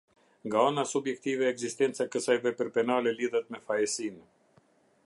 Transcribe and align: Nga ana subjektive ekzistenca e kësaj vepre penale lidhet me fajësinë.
Nga 0.45 0.61
ana 0.69 0.85
subjektive 0.91 1.47
ekzistenca 1.49 2.07
e 2.07 2.09
kësaj 2.17 2.39
vepre 2.47 2.71
penale 2.79 3.17
lidhet 3.21 3.55
me 3.57 3.63
fajësinë. 3.71 4.27